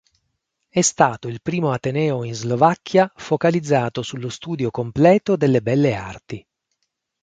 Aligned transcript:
È 0.67 0.81
stato 0.81 1.27
il 1.27 1.43
primo 1.43 1.69
ateneo 1.71 2.23
in 2.23 2.33
Slovacchia 2.33 3.13
focalizzato 3.15 4.01
sullo 4.01 4.29
studio 4.29 4.71
completo 4.71 5.35
delle 5.35 5.61
belle 5.61 5.93
arti. 5.93 6.43